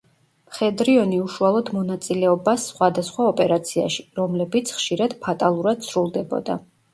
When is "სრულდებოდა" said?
5.91-6.59